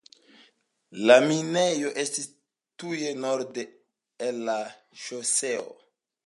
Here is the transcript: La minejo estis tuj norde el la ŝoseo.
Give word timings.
La 1.09 1.17
minejo 1.31 1.91
estis 2.03 2.25
tuj 2.85 3.03
norde 3.25 3.67
el 4.29 4.41
la 4.49 4.57
ŝoseo. 5.05 5.71